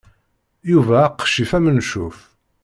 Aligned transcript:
Yuba 0.71 0.99
aqcic 1.07 1.51
amencuf. 1.57 2.17